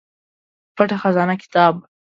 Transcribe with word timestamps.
پټه 0.75 0.97
خزانه 1.01 1.35
کتاب 1.41 1.73